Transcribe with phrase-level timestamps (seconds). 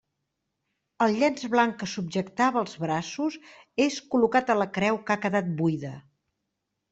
[1.05, 3.37] El llenç blanc que subjectava els braços
[3.85, 5.95] és col·locat a la creu que ha quedat buida.